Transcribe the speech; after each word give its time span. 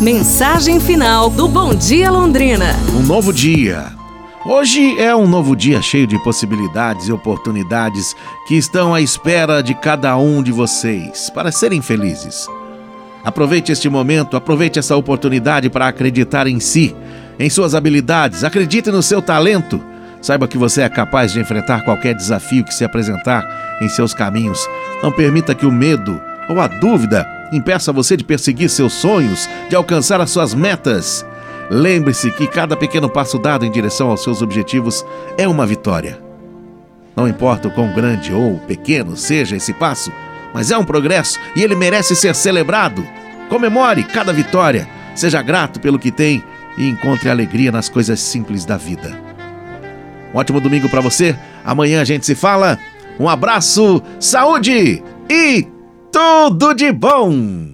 Mensagem 0.00 0.80
final 0.80 1.28
do 1.28 1.46
Bom 1.46 1.74
Dia 1.74 2.10
Londrina. 2.10 2.74
Um 2.98 3.02
novo 3.02 3.34
dia. 3.34 3.92
Hoje 4.46 4.98
é 4.98 5.14
um 5.14 5.28
novo 5.28 5.54
dia 5.54 5.82
cheio 5.82 6.06
de 6.06 6.18
possibilidades 6.24 7.06
e 7.06 7.12
oportunidades 7.12 8.16
que 8.48 8.54
estão 8.54 8.94
à 8.94 9.02
espera 9.02 9.62
de 9.62 9.74
cada 9.74 10.16
um 10.16 10.42
de 10.42 10.52
vocês 10.52 11.28
para 11.28 11.52
serem 11.52 11.82
felizes. 11.82 12.48
Aproveite 13.22 13.72
este 13.72 13.90
momento, 13.90 14.38
aproveite 14.38 14.78
essa 14.78 14.96
oportunidade 14.96 15.68
para 15.68 15.88
acreditar 15.88 16.46
em 16.46 16.60
si, 16.60 16.96
em 17.38 17.50
suas 17.50 17.74
habilidades, 17.74 18.42
acredite 18.42 18.90
no 18.90 19.02
seu 19.02 19.20
talento. 19.20 19.84
Saiba 20.22 20.48
que 20.48 20.56
você 20.56 20.80
é 20.80 20.88
capaz 20.88 21.30
de 21.34 21.40
enfrentar 21.40 21.84
qualquer 21.84 22.14
desafio 22.14 22.64
que 22.64 22.72
se 22.72 22.86
apresentar 22.86 23.46
em 23.82 23.88
seus 23.90 24.14
caminhos. 24.14 24.66
Não 25.02 25.12
permita 25.12 25.54
que 25.54 25.66
o 25.66 25.70
medo 25.70 26.18
ou 26.48 26.58
a 26.58 26.68
dúvida 26.68 27.39
impeça 27.52 27.92
você 27.92 28.16
de 28.16 28.24
perseguir 28.24 28.68
seus 28.68 28.92
sonhos, 28.92 29.48
de 29.68 29.76
alcançar 29.76 30.20
as 30.20 30.30
suas 30.30 30.54
metas. 30.54 31.24
Lembre-se 31.70 32.30
que 32.32 32.46
cada 32.46 32.76
pequeno 32.76 33.08
passo 33.08 33.38
dado 33.38 33.64
em 33.64 33.70
direção 33.70 34.10
aos 34.10 34.22
seus 34.22 34.42
objetivos 34.42 35.04
é 35.38 35.46
uma 35.46 35.66
vitória. 35.66 36.20
Não 37.14 37.28
importa 37.28 37.68
o 37.68 37.70
quão 37.70 37.92
grande 37.92 38.32
ou 38.32 38.58
pequeno 38.60 39.16
seja 39.16 39.56
esse 39.56 39.72
passo, 39.72 40.12
mas 40.54 40.70
é 40.70 40.78
um 40.78 40.84
progresso 40.84 41.38
e 41.54 41.62
ele 41.62 41.76
merece 41.76 42.16
ser 42.16 42.34
celebrado. 42.34 43.06
Comemore 43.48 44.04
cada 44.04 44.32
vitória, 44.32 44.88
seja 45.14 45.42
grato 45.42 45.80
pelo 45.80 45.98
que 45.98 46.10
tem 46.10 46.42
e 46.78 46.88
encontre 46.88 47.28
alegria 47.28 47.70
nas 47.70 47.88
coisas 47.88 48.20
simples 48.20 48.64
da 48.64 48.76
vida. 48.76 49.16
Um 50.32 50.38
ótimo 50.38 50.60
domingo 50.60 50.88
para 50.88 51.00
você. 51.00 51.36
Amanhã 51.64 52.00
a 52.00 52.04
gente 52.04 52.24
se 52.24 52.34
fala. 52.34 52.78
Um 53.18 53.28
abraço, 53.28 54.02
saúde 54.18 55.02
e 55.28 55.68
tudo 56.10 56.74
de 56.74 56.92
bom! 56.92 57.69